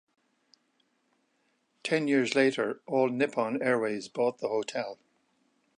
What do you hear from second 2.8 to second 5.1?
All Nippon Airways bought the hotel.